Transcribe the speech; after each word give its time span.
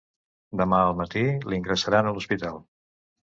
Demà 0.61 0.77
al 0.85 0.95
matí 1.01 1.21
l'ingressaran 1.53 2.09
a 2.09 2.13
l'hospital. 2.15 2.57